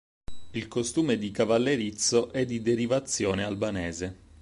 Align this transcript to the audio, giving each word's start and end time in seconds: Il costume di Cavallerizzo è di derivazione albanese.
Il 0.55 0.67
costume 0.67 1.19
di 1.19 1.29
Cavallerizzo 1.29 2.31
è 2.31 2.43
di 2.47 2.59
derivazione 2.63 3.43
albanese. 3.43 4.15